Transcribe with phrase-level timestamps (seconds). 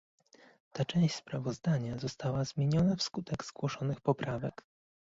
[0.73, 4.65] Ta część sprawozdania została zmieniona wskutek zgłoszonych poprawek